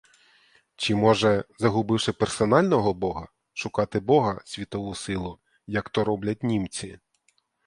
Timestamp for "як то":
5.67-6.03